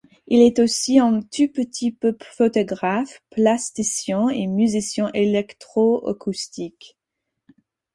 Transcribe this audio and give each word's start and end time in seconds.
Il 0.25 0.41
est 0.41 0.57
aussi 0.57 0.97
un 0.97 1.19
tout 1.21 1.47
petit 1.49 1.91
peu 1.91 2.17
photographe, 2.31 3.19
plasticien 3.29 4.29
et 4.29 4.47
musicien 4.47 5.11
électro-acoustique. 5.13 6.97